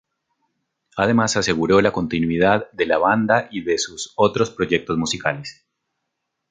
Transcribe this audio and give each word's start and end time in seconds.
Además 0.97 1.37
aseguró 1.37 1.79
la 1.79 1.91
continuidad 1.91 2.71
de 2.71 2.87
la 2.87 2.97
banda 2.97 3.49
y 3.51 3.61
de 3.63 3.77
sus 3.77 4.13
otros 4.15 4.49
proyectos 4.49 4.97
musicales. 4.97 5.63